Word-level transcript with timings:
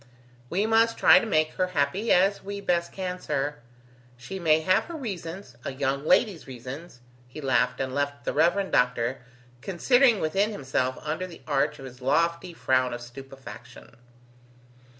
"We 0.49 0.65
must 0.65 0.97
try 0.97 1.19
to 1.19 1.27
make 1.27 1.51
her 1.53 1.67
happy 1.77 2.11
as 2.11 2.41
we 2.43 2.59
best 2.59 2.91
can, 2.91 3.19
sir. 3.19 3.57
She 4.17 4.39
may 4.39 4.61
have 4.61 4.85
her 4.85 4.95
reasons 4.95 5.55
a 5.63 5.71
young 5.73 6.07
lady's 6.07 6.47
reasons!" 6.47 7.01
He 7.27 7.39
laughed, 7.39 7.79
and 7.79 7.93
left 7.93 8.25
the 8.25 8.33
Rev. 8.33 8.71
Doctor 8.71 9.21
considering 9.61 10.19
within 10.19 10.49
himself 10.51 10.97
under 11.03 11.27
the 11.27 11.43
arch 11.45 11.77
of 11.77 11.85
his 11.85 12.01
lofty 12.01 12.51
frown 12.51 12.95
of 12.95 13.01
stupefaction. 13.01 13.95